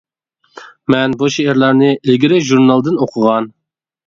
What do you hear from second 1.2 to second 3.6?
بۇ شېئىرلارنى ئىلگىرى ژۇرنالدىن ئوقۇغان.